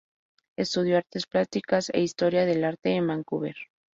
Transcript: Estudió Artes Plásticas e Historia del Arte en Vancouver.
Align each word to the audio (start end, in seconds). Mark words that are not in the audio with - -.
Estudió 0.57 0.97
Artes 0.97 1.27
Plásticas 1.27 1.91
e 1.93 2.01
Historia 2.01 2.47
del 2.47 2.63
Arte 2.63 2.89
en 2.95 3.05
Vancouver. 3.05 3.55